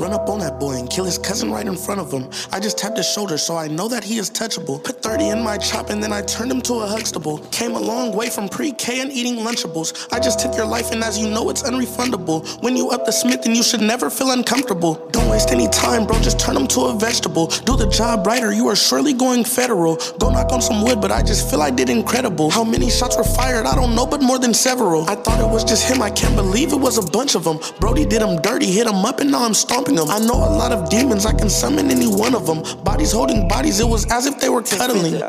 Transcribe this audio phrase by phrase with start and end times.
[0.00, 2.30] Run up on that boy and kill his cousin right in front of him.
[2.52, 4.82] I just tapped his shoulder so I know that he is touchable.
[4.82, 7.38] Put 30 in my chop and then I turned him to a Huxtable.
[7.50, 10.06] Came a long way from pre-K and eating Lunchables.
[10.12, 12.46] I just took your life and as you know it's unrefundable.
[12.62, 15.08] When you up the Smith then you should never feel uncomfortable.
[15.10, 17.48] Don't waste any time bro, just turn him to a vegetable.
[17.48, 19.96] Do the job right or you are surely going federal.
[20.20, 22.50] Go knock on some wood but I just feel I did incredible.
[22.50, 23.66] How many shots were fired?
[23.66, 25.10] I don't know but more than several.
[25.10, 27.58] I thought it was just him, I can't believe it was a bunch of them.
[27.80, 30.10] Brody did him dirty, hit him up and now I'm stomping him.
[30.10, 32.62] I know a lot of demons, I can summon any one of them.
[32.84, 35.22] Bodies holding bodies, it was as if they were cuddling.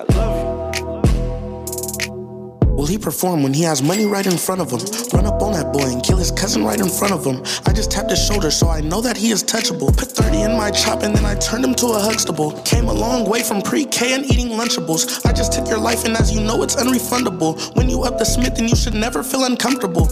[2.80, 4.80] Will he perform when he has money right in front of him?
[5.12, 7.44] Run up on that boy and kill his cousin right in front of him.
[7.66, 9.95] I just tapped his shoulder so I know that he is touchable.
[9.98, 12.54] Put 30 in my chop and then I turned him to a Huxtable.
[12.62, 15.26] Came a long way from pre-K and eating Lunchables.
[15.26, 17.76] I just took your life and as you know it's unrefundable.
[17.76, 20.07] When you up the Smith then you should never feel uncomfortable.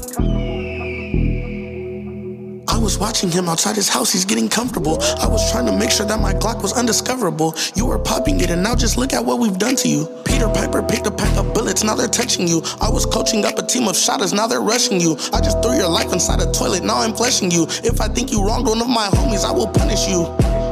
[2.88, 4.98] Was watching him outside his house, he's getting comfortable.
[5.20, 7.54] I was trying to make sure that my Glock was undiscoverable.
[7.76, 10.06] You were popping it, and now just look at what we've done to you.
[10.23, 12.62] Peter Piper picked a pack of bullets, now they're touching you.
[12.80, 15.17] I was coaching up a team of shotters, now they're rushing you.
[15.34, 17.64] I just threw your life inside a toilet, now I'm fleshing you.
[17.84, 20.67] If I think you wronged one of my homies, I will punish you.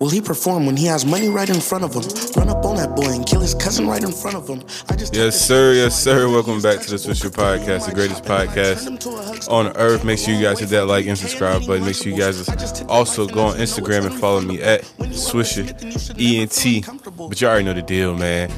[0.00, 2.00] Will he perform when he has money right in front of him?
[2.34, 4.62] Run up on that boy and kill his cousin right in front of him.
[4.88, 5.74] I just Yes, sir.
[5.74, 6.26] Yes, sir.
[6.26, 10.02] Welcome back to the Swisher Podcast, the greatest podcast on earth.
[10.02, 11.84] Make sure you guys hit that like and subscribe button.
[11.84, 12.48] Make sure you guys
[12.84, 15.68] also go on Instagram and follow me at Swisher
[16.18, 16.86] ENT.
[17.28, 18.50] But you already know the deal, man.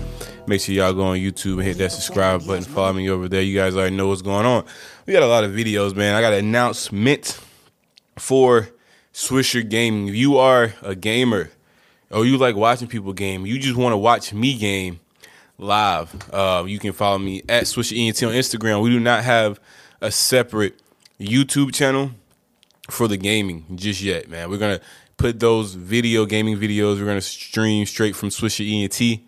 [0.47, 2.63] Make sure y'all go on YouTube and hit that subscribe button.
[2.63, 3.43] Follow me over there.
[3.43, 4.65] You guys already know what's going on.
[5.07, 6.15] We got a lot of videos, man.
[6.15, 7.41] I got an announcement
[8.17, 8.69] for
[9.13, 10.09] Swisher Gaming.
[10.09, 11.51] If you are a gamer
[12.11, 15.01] or you like watching people game, you just want to watch me game
[15.59, 18.83] live, uh, you can follow me at Swisher ENT on Instagram.
[18.83, 19.61] We do not have
[20.01, 20.81] a separate
[21.21, 22.11] YouTube channel
[22.91, 24.51] for the gaming just yet, man.
[24.51, 24.81] We're gonna
[25.17, 26.99] put those video gaming videos.
[26.99, 29.21] We're gonna stream straight from Swisher ENT.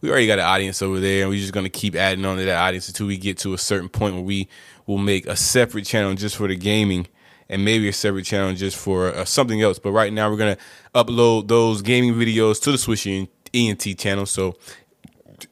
[0.00, 2.44] We already got an audience over there, and we're just gonna keep adding on to
[2.44, 4.48] that audience until we get to a certain point where we
[4.86, 7.06] will make a separate channel just for the gaming
[7.52, 9.78] and maybe a separate channel just for uh, something else.
[9.78, 10.56] But right now, we're gonna
[10.94, 14.24] upload those gaming videos to the Swish ENT channel.
[14.24, 14.56] So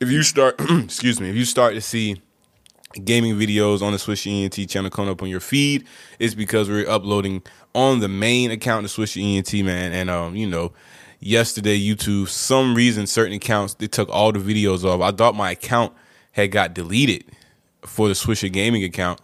[0.00, 2.20] if you start, excuse me, if you start to see
[3.04, 5.86] gaming videos on the Swish ENT channel coming up on your feed,
[6.18, 7.42] it's because we're uploading
[7.74, 9.92] on the main account, the Swish ENT man.
[9.92, 10.72] And um, you know,
[11.20, 15.02] yesterday YouTube, some reason certain accounts they took all the videos off.
[15.02, 15.92] I thought my account
[16.32, 17.24] had got deleted
[17.82, 19.20] for the Swisher gaming account,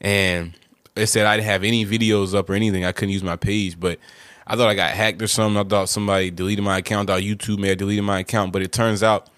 [0.00, 0.54] and
[0.96, 2.84] it said I didn't have any videos up or anything.
[2.84, 3.98] I couldn't use my page, but
[4.46, 5.58] I thought I got hacked or something.
[5.58, 7.08] I thought somebody deleted my account.
[7.08, 9.28] I thought YouTube may have deleted my account, but it turns out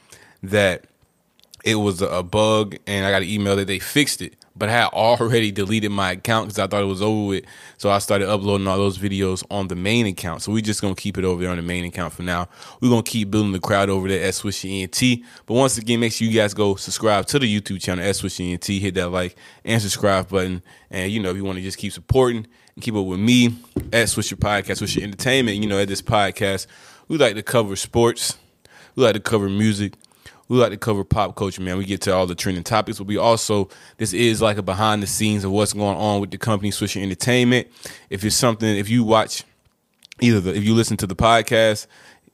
[0.42, 0.84] that
[1.64, 4.34] it was a bug, and I got an email that they fixed it.
[4.54, 7.44] But I had already deleted my account because I thought it was over with.
[7.78, 10.42] So I started uploading all those videos on the main account.
[10.42, 12.48] So we're just gonna keep it over there on the main account for now.
[12.80, 15.24] We're gonna keep building the crowd over there at Swishy ENT.
[15.46, 18.52] But once again, make sure you guys go subscribe to the YouTube channel at Swishy
[18.52, 18.66] ENT.
[18.66, 20.62] Hit that like and subscribe button.
[20.90, 23.46] And you know, if you want to just keep supporting and keep up with me
[23.92, 26.66] at Swisher Podcast, Swisher Entertainment, you know, at this podcast,
[27.08, 28.38] we like to cover sports,
[28.94, 29.94] we like to cover music
[30.52, 31.78] we like to cover pop culture, man.
[31.78, 35.02] We get to all the trending topics, but we also this is like a behind
[35.02, 37.68] the scenes of what's going on with the company Swisher Entertainment.
[38.10, 39.44] If it's something, if you watch
[40.20, 41.86] either the, if you listen to the podcast,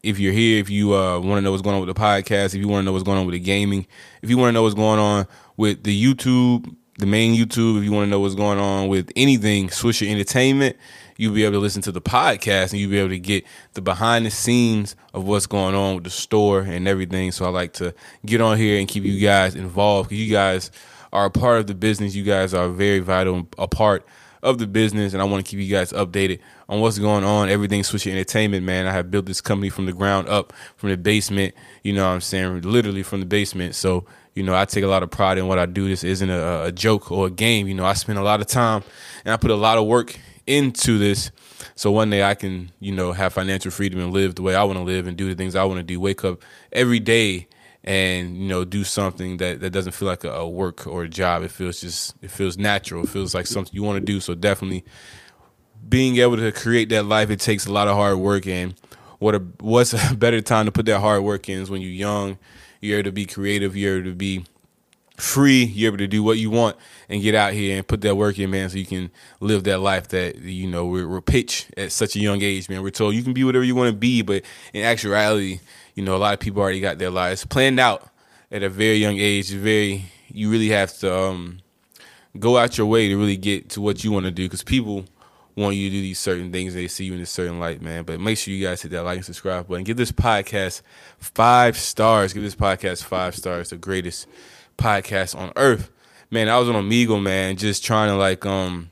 [0.02, 2.46] if you're here, if you uh, want to know what's going on with the podcast,
[2.46, 3.86] if you want to know what's going on with the gaming,
[4.20, 7.84] if you want to know what's going on with the YouTube, the main YouTube, if
[7.84, 10.76] you want to know what's going on with anything Swisher Entertainment,
[11.16, 13.44] you'll be able to listen to the podcast and you'll be able to get
[13.74, 17.30] the behind the scenes of what's going on with the store and everything.
[17.30, 17.94] So I like to
[18.26, 20.70] get on here and keep you guys involved because you guys
[21.12, 22.16] are a part of the business.
[22.16, 24.04] You guys are very vital, a part
[24.42, 27.48] of the business, and I want to keep you guys updated on what's going on.
[27.48, 28.86] Everything Swisher Entertainment, man.
[28.86, 31.54] I have built this company from the ground up, from the basement.
[31.82, 32.62] You know what I'm saying?
[32.62, 33.74] Literally from the basement.
[33.74, 34.04] So,
[34.38, 35.88] you know, I take a lot of pride in what I do.
[35.88, 37.66] This isn't a, a joke or a game.
[37.66, 38.84] You know, I spend a lot of time
[39.24, 40.16] and I put a lot of work
[40.46, 41.32] into this
[41.74, 44.62] so one day I can, you know, have financial freedom and live the way I
[44.62, 46.00] want to live and do the things I want to do.
[46.00, 46.42] Wake up
[46.72, 47.48] every day
[47.82, 51.08] and, you know, do something that, that doesn't feel like a, a work or a
[51.08, 51.42] job.
[51.42, 53.04] It feels just, it feels natural.
[53.04, 54.20] It feels like something you want to do.
[54.20, 54.84] So definitely
[55.88, 58.46] being able to create that life, it takes a lot of hard work.
[58.46, 58.74] And
[59.18, 61.90] what a, what's a better time to put that hard work in is when you're
[61.90, 62.38] young,
[62.80, 64.44] you're able to be creative, you're able to be
[65.16, 66.76] free, you're able to do what you want
[67.08, 69.10] and get out here and put that work in, man, so you can
[69.40, 72.82] live that life that, you know, we're, we're pitched at such a young age, man.
[72.82, 75.60] We're told you can be whatever you want to be, but in actuality,
[75.94, 78.08] you know, a lot of people already got their lives planned out
[78.50, 79.50] at a very young age.
[79.50, 81.58] Very, you really have to um,
[82.38, 85.04] go out your way to really get to what you want to do because people
[85.58, 86.74] want you to do these certain things.
[86.74, 88.04] They see you in a certain light, man.
[88.04, 89.84] But make sure you guys hit that like and subscribe button.
[89.84, 90.82] Give this podcast
[91.18, 92.32] five stars.
[92.32, 93.70] Give this podcast five stars.
[93.70, 94.26] The greatest
[94.76, 95.90] podcast on earth.
[96.30, 98.90] Man, I was on Omegle, man, just trying to like, um,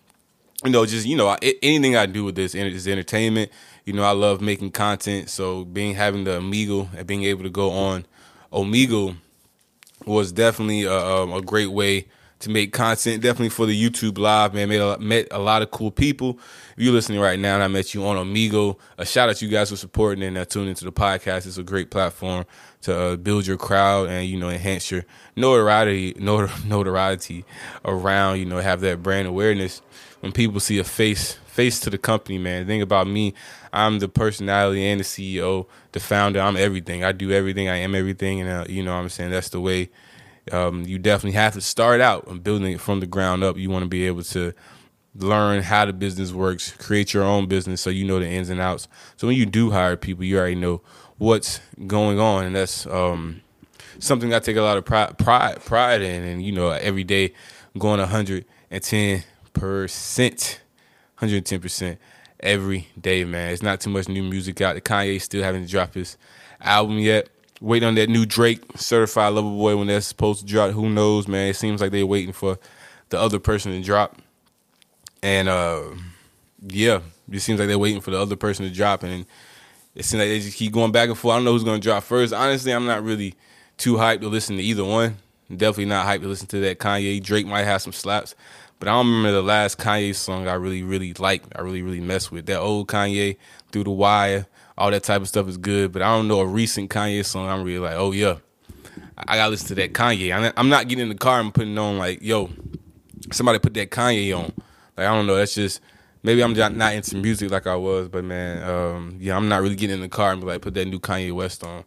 [0.65, 3.51] you know, just you know, anything I do with this is entertainment.
[3.85, 5.29] You know, I love making content.
[5.31, 8.07] So being having the Omegle and being able to go on
[8.53, 9.17] Omegle
[10.05, 12.07] was definitely a, a great way
[12.41, 13.23] to make content.
[13.23, 14.69] Definitely for the YouTube live, man.
[14.69, 16.39] Made a, met a lot of cool people.
[16.77, 19.45] If you're listening right now and I met you on Omegle, a shout out to
[19.47, 21.47] you guys for supporting and uh, tuning into the podcast.
[21.47, 22.45] It's a great platform
[22.83, 25.05] to uh, build your crowd and you know enhance your
[25.35, 27.45] notoriety, notoriety
[27.85, 28.39] around.
[28.39, 29.81] You know, have that brand awareness
[30.21, 32.37] when people see a face face to the company.
[32.37, 33.33] Man, the thing about me,
[33.73, 36.41] I'm the personality and the CEO, the founder.
[36.41, 37.03] I'm everything.
[37.03, 37.71] I do everything.
[37.71, 39.89] I am everything, and uh, you know, what I'm saying that's the way
[40.53, 43.57] um, you definitely have to start out and building it from the ground up.
[43.57, 44.53] You want to be able to
[45.15, 48.61] learn how the business works, create your own business so you know the ins and
[48.61, 48.89] outs.
[49.17, 50.83] So when you do hire people, you already know
[51.19, 53.43] what's going on, and that's um,
[53.99, 56.23] something I take a lot of pride, pride pride in.
[56.23, 57.33] And you know, every day
[57.79, 60.61] going 110 percent,
[61.19, 61.99] 110 percent
[62.41, 63.53] every day, man.
[63.53, 64.75] It's not too much new music out.
[64.75, 66.17] The Kanye still haven't dropped his
[66.61, 67.29] album yet
[67.61, 70.71] waiting on that new Drake certified lover boy when that's supposed to drop.
[70.73, 71.49] Who knows, man?
[71.49, 72.59] It seems like they're waiting for
[73.09, 74.17] the other person to drop.
[75.23, 75.83] And uh,
[76.63, 77.01] yeah,
[77.31, 79.27] it seems like they're waiting for the other person to drop, and
[79.95, 81.33] it seems like they just keep going back and forth.
[81.33, 82.33] I don't know who's gonna drop first.
[82.33, 83.35] Honestly, I'm not really
[83.77, 85.17] too hyped to listen to either one.
[85.51, 87.23] Definitely not hyped to listen to that Kanye.
[87.23, 88.35] Drake might have some slaps,
[88.79, 91.53] but I don't remember the last Kanye song I really, really liked.
[91.57, 93.37] I really, really messed with that old Kanye
[93.71, 94.47] through the wire
[94.79, 95.93] all that type of stuff is good.
[95.93, 97.49] But I don't know a recent Kanye song.
[97.49, 98.37] I'm really like, oh yeah,
[99.17, 100.53] I gotta listen to that Kanye.
[100.57, 102.51] I'm not getting in the car and putting on like, yo,
[103.33, 104.53] somebody put that Kanye on.
[104.97, 105.37] Like I don't know.
[105.37, 105.81] That's just
[106.23, 108.09] maybe I'm just not into music like I was.
[108.09, 110.75] But man, um, yeah, I'm not really getting in the car and be like, put
[110.75, 111.85] that new Kanye West on.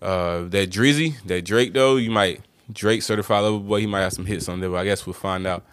[0.00, 2.40] Uh, that Drizzy, that Drake though, you might
[2.72, 3.80] Drake certified lover boy.
[3.80, 5.64] He might have some hits on there, but I guess we'll find out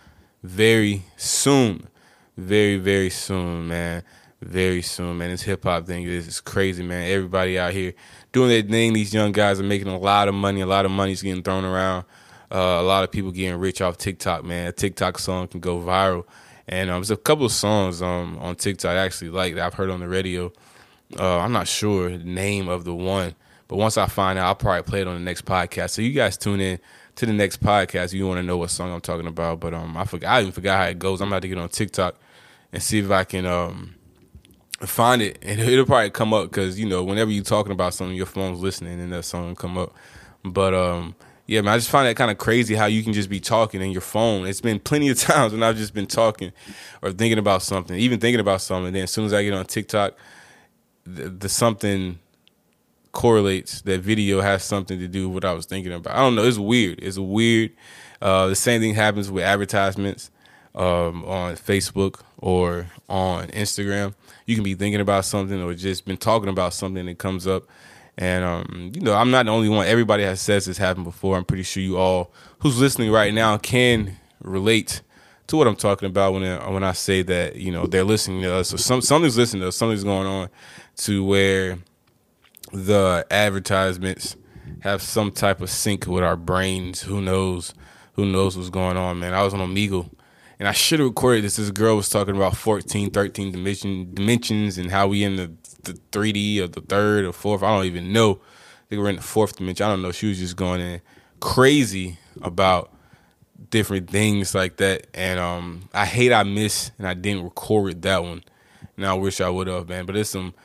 [0.47, 1.87] very soon,
[2.37, 4.03] very very soon, man
[4.41, 5.31] very soon, man.
[5.31, 7.09] This hip hop thing is crazy, man.
[7.09, 7.93] Everybody out here
[8.31, 8.93] doing their thing.
[8.93, 10.61] These young guys are making a lot of money.
[10.61, 12.05] A lot of money's getting thrown around.
[12.51, 14.67] Uh, a lot of people getting rich off TikTok, man.
[14.67, 16.25] A TikTok song can go viral.
[16.67, 19.73] And um, there's a couple of songs um, on TikTok I actually like that I've
[19.73, 20.51] heard on the radio.
[21.17, 23.35] Uh, I'm not sure the name of the one,
[23.69, 25.91] but once I find out, I'll probably play it on the next podcast.
[25.91, 26.79] So you guys tune in
[27.17, 29.59] to the next podcast you want to know what song I'm talking about.
[29.59, 30.29] But um, I forgot.
[30.29, 31.21] I even forgot how it goes.
[31.21, 32.15] I'm about to get on TikTok
[32.71, 33.95] and see if I can um,
[34.85, 38.15] find it and it'll probably come up because you know whenever you're talking about something
[38.15, 39.95] your phone's listening and that song will come up
[40.43, 41.15] but um
[41.47, 43.81] yeah man i just find that kind of crazy how you can just be talking
[43.81, 46.51] in your phone it's been plenty of times when i've just been talking
[47.01, 49.65] or thinking about something even thinking about something then as soon as i get on
[49.65, 50.15] tiktok
[51.05, 52.19] the, the something
[53.17, 56.35] correlates that video has something to do with what i was thinking about i don't
[56.35, 57.71] know it's weird it's weird
[58.21, 60.29] uh, the same thing happens with advertisements
[60.75, 64.13] um, on facebook or on instagram
[64.47, 67.63] you can be thinking about something or just been talking about something that comes up.
[68.17, 69.85] And um, you know, I'm not the only one.
[69.85, 71.37] Everybody has said this happened before.
[71.37, 75.01] I'm pretty sure you all who's listening right now can relate
[75.47, 78.41] to what I'm talking about when I, when I say that you know they're listening
[78.41, 78.69] to us.
[78.69, 79.75] So some something's listening to us.
[79.75, 80.49] Something's going on
[80.97, 81.77] to where
[82.71, 84.35] the advertisements
[84.81, 87.01] have some type of sync with our brains.
[87.01, 87.73] Who knows?
[88.13, 89.33] Who knows what's going on, man?
[89.33, 90.09] I was on Omegle
[90.59, 91.57] and I should have recorded this.
[91.57, 95.51] This girl was talking about 14, 13 dimension, dimensions and how we in the,
[95.83, 97.63] the 3D or the third or fourth.
[97.63, 98.33] I don't even know.
[98.33, 99.85] I think we're in the fourth dimension.
[99.85, 100.11] I don't know.
[100.11, 101.01] She was just going in
[101.39, 102.91] crazy about
[103.69, 105.07] different things like that.
[105.13, 108.43] And um, I hate I missed and I didn't record that one.
[108.95, 110.05] And I wish I would have, man.
[110.05, 110.55] But there's some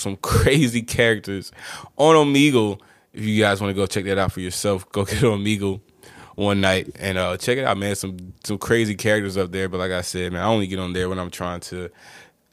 [0.00, 1.52] some crazy characters
[1.96, 2.80] on Omegle.
[3.12, 5.80] If you guys want to go check that out for yourself, go get on Omegle
[6.36, 7.94] one night and uh, check it out, man.
[7.94, 10.92] Some some crazy characters up there, but like I said, man, I only get on
[10.92, 11.90] there when I'm trying to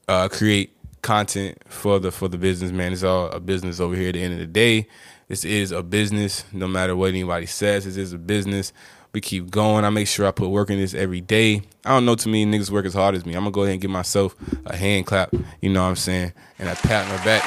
[0.07, 2.93] uh, create content for the for the business, man.
[2.93, 4.09] It's all a business over here.
[4.09, 4.87] At the end of the day,
[5.27, 6.43] this is a business.
[6.51, 8.73] No matter what anybody says, this is a business.
[9.17, 9.83] We keep going.
[9.83, 11.63] I make sure I put work in this every day.
[11.83, 13.33] I don't know too many niggas work as hard as me.
[13.33, 15.33] I'm gonna go ahead and give myself a hand clap.
[15.59, 16.33] You know what I'm saying?
[16.59, 17.41] And a pat my back.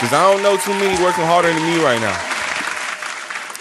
[0.00, 2.30] Cause I don't know too many working harder than me right now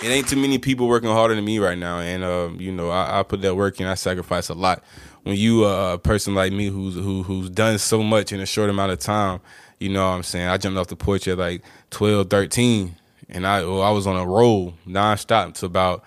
[0.02, 2.90] it ain't too many people working harder than me right now, and um, you know
[2.90, 3.86] I, I, put that work in.
[3.86, 4.84] I sacrifice a lot.
[5.24, 8.46] When you uh, a person like me who's who, who's done so much in a
[8.46, 9.42] short amount of time,
[9.80, 10.48] you know what I'm saying.
[10.48, 12.96] I jumped off the porch at like 12, 13,
[13.30, 16.04] and I well, I was on a roll nonstop to about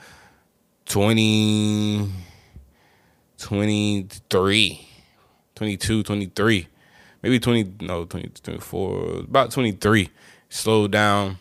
[0.92, 2.06] 20,
[3.38, 4.88] 23.
[5.54, 6.68] 22, 23,
[7.22, 10.10] maybe 20, no, 20, 24, about 23.
[10.50, 11.38] Slowed down,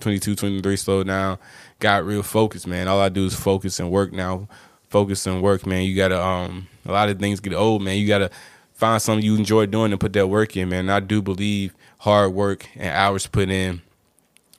[0.00, 1.38] 22, 23, slowed down.
[1.78, 2.88] Got real focused, man.
[2.88, 4.48] All I do is focus and work now.
[4.90, 5.84] Focus and work, man.
[5.84, 7.98] You gotta, um, a lot of things get old, man.
[7.98, 8.32] You gotta
[8.74, 10.80] find something you enjoy doing and put that work in, man.
[10.80, 13.80] And I do believe hard work and hours put in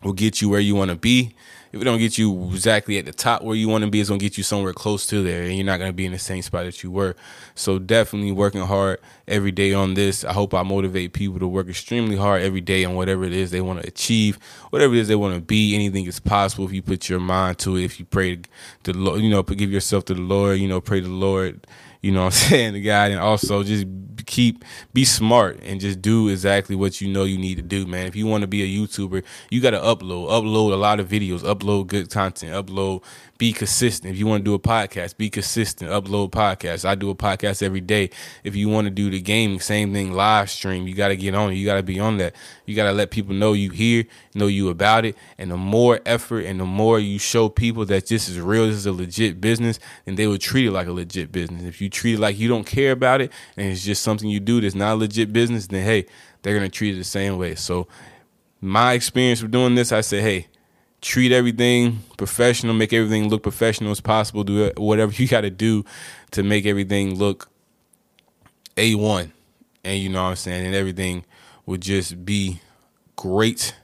[0.08, 1.36] will get you where you want to be
[1.72, 4.10] if it don't get you exactly at the top where you want to be, it's
[4.10, 6.42] gonna get you somewhere close to there, and you're not gonna be in the same
[6.42, 7.16] spot that you were.
[7.56, 10.24] So definitely working hard every day on this.
[10.24, 13.52] I hope I motivate people to work extremely hard every day on whatever it is
[13.52, 14.38] they want to achieve,
[14.70, 15.76] whatever it is they want to be.
[15.76, 17.84] Anything is possible if you put your mind to it.
[17.84, 18.38] If you pray
[18.84, 20.60] to the Lord, you know, give yourself to the Lord.
[20.60, 21.68] You know, pray to the Lord
[22.02, 23.86] you know what I'm saying, the guy, and also just
[24.26, 24.64] keep
[24.94, 28.08] be smart and just do exactly what you know you need to do, man.
[28.08, 31.08] If you want to be a YouTuber, you got to upload, upload a lot of
[31.08, 33.04] videos, upload good content, upload
[33.38, 34.12] be consistent.
[34.12, 35.92] If you want to do a podcast, be consistent.
[35.92, 36.86] Upload podcasts.
[36.86, 38.10] I do a podcast every day.
[38.44, 40.88] If you want to do the gaming, same thing, live stream.
[40.88, 41.56] You got to get on.
[41.56, 42.36] You got to be on that.
[42.66, 45.16] You got to let people know you here, know you about it.
[45.38, 48.76] And the more effort and the more you show people that this is real, this
[48.76, 51.64] is a legit business, then they will treat it like a legit business.
[51.64, 54.40] If you treat it like you don't care about it and it's just something you
[54.40, 56.06] do that's not a legit business, then hey,
[56.42, 57.56] they're gonna treat it the same way.
[57.56, 57.88] So
[58.62, 60.48] my experience with doing this, I say, hey
[61.02, 64.44] treat everything professional, make everything look professional as possible.
[64.44, 65.86] Do whatever you got to do
[66.32, 67.50] to make everything look
[68.76, 69.32] a one,
[69.84, 71.26] and you know what I'm saying, and everything
[71.66, 72.62] would just be
[73.16, 73.76] great.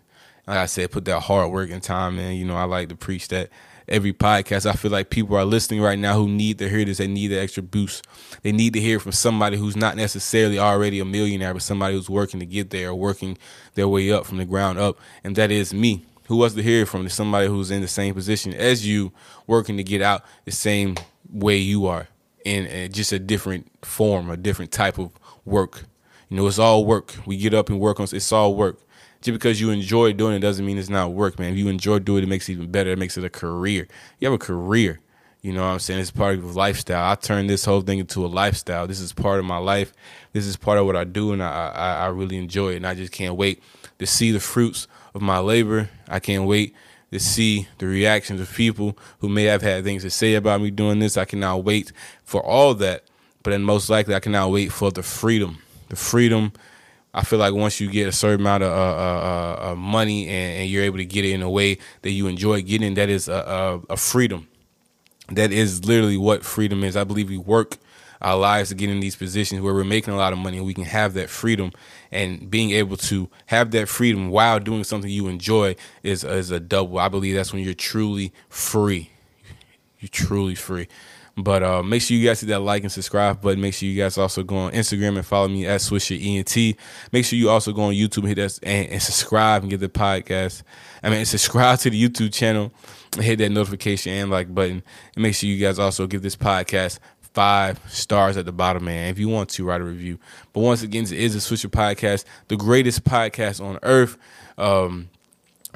[0.46, 2.36] Like I said, put that hard work and time in.
[2.36, 3.50] You know, I like to preach that
[3.88, 4.66] every podcast.
[4.66, 6.98] I feel like people are listening right now who need to hear this.
[6.98, 8.06] They need the extra boost.
[8.42, 12.10] They need to hear from somebody who's not necessarily already a millionaire, but somebody who's
[12.10, 13.38] working to get there, or working
[13.76, 16.86] their way up from the ground up, and that is me who wants to hear
[16.86, 19.12] from somebody who's in the same position as you,
[19.46, 20.96] working to get out the same
[21.30, 22.08] way you are,
[22.46, 25.12] in just a different form, a different type of
[25.44, 25.84] work.
[26.30, 27.16] You know, it's all work.
[27.26, 28.08] We get up and work on.
[28.12, 28.80] It's all work.
[29.24, 31.54] Just because you enjoy doing it doesn't mean it's not work, man.
[31.54, 32.92] If you enjoy doing it, it makes it even better.
[32.92, 33.88] It makes it a career.
[34.20, 35.00] You have a career.
[35.42, 36.02] You know what I'm saying?
[36.02, 37.10] It's part of lifestyle.
[37.10, 38.86] I turned this whole thing into a lifestyle.
[38.86, 39.94] This is part of my life.
[40.34, 42.78] This is part of what I do, and I, I, I really enjoy it.
[42.78, 43.64] And I just can't wait
[44.00, 45.90] to see the fruits of my labor.
[46.10, 46.76] I can't wait
[47.12, 50.70] to see the reactions of people who may have had things to say about me
[50.70, 51.16] doing this.
[51.16, 51.94] I cannot wait
[52.26, 53.06] for all that.
[53.42, 55.60] But then most likely, I cannot wait for the freedom.
[55.88, 56.52] The freedom.
[57.14, 60.62] I feel like once you get a certain amount of uh, uh, uh, money and,
[60.62, 63.28] and, you're able to get it in a way that you enjoy getting, that is
[63.28, 64.48] a, a, a freedom.
[65.30, 66.98] That is literally what freedom is.
[66.98, 67.78] I believe we work
[68.24, 70.66] our lives to get in these positions where we're making a lot of money and
[70.66, 71.72] we can have that freedom
[72.12, 76.60] and being able to have that freedom while doing something you enjoy is is a
[76.60, 77.00] double.
[77.00, 79.12] I believe that's when you're truly free.
[80.00, 80.88] You're truly free.
[81.36, 83.60] But uh, make sure you guys hit that like and subscribe button.
[83.60, 86.78] Make sure you guys also go on Instagram and follow me at Swisher ENT.
[87.12, 89.80] Make sure you also go on YouTube and hit that and, and subscribe and get
[89.80, 90.62] the podcast.
[91.02, 92.72] I mean, subscribe to the YouTube channel
[93.16, 94.84] and hit that notification and like button.
[95.16, 97.00] And make sure you guys also give this podcast
[97.34, 99.10] five stars at the bottom, man.
[99.10, 100.20] If you want to, write a review.
[100.54, 104.18] But once again, it is a Swisher podcast, the greatest podcast on earth.
[104.58, 105.10] Um,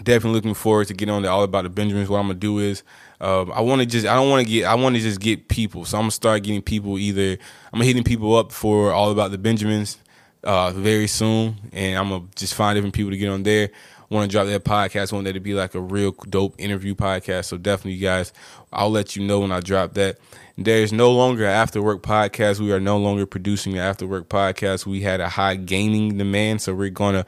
[0.03, 2.09] definitely looking forward to getting on the All About the Benjamins.
[2.09, 2.83] What I'm gonna do is,
[3.19, 5.47] um, I want to just, I don't want to get, I want to just get
[5.47, 5.85] people.
[5.85, 6.97] So I'm gonna start getting people.
[6.97, 7.37] Either
[7.73, 9.97] I'm hitting people up for All About the Benjamins
[10.43, 13.69] uh, very soon, and I'm gonna just find different people to get on there.
[14.09, 15.11] Want to drop that podcast?
[15.11, 17.45] Want that to be like a real dope interview podcast?
[17.45, 18.31] So definitely, you guys,
[18.71, 20.17] I'll let you know when I drop that.
[20.57, 22.59] There's no longer an after work podcast.
[22.59, 24.85] We are no longer producing the after work podcast.
[24.85, 27.25] We had a high gaming demand, so we're gonna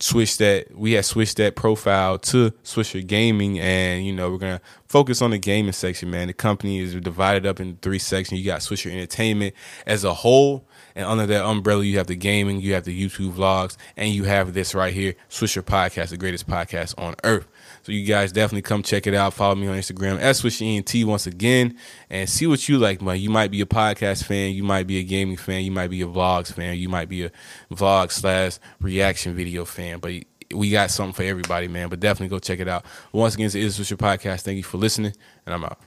[0.00, 0.76] switch that.
[0.76, 5.30] We had switched that profile to Swisher Gaming, and you know we're gonna focus on
[5.30, 6.10] the gaming section.
[6.10, 8.40] Man, the company is divided up in three sections.
[8.40, 9.54] You got Swisher Entertainment
[9.86, 13.32] as a whole, and under that umbrella, you have the gaming, you have the YouTube
[13.32, 17.46] vlogs, and you have this right here, Swisher Podcast, the greatest podcast on earth.
[17.82, 19.34] So you guys definitely come check it out.
[19.34, 21.76] Follow me on Instagram at SwishENT once again
[22.10, 23.18] and see what you like, man.
[23.18, 26.02] You might be a podcast fan, you might be a gaming fan, you might be
[26.02, 27.32] a vlogs fan, you might be a
[27.70, 30.12] vlog slash reaction video fan, but
[30.54, 31.88] we got something for everybody, man.
[31.88, 32.84] But definitely go check it out.
[33.12, 34.42] Once again, it is your Podcast.
[34.42, 35.12] Thank you for listening,
[35.46, 35.78] and I'm out.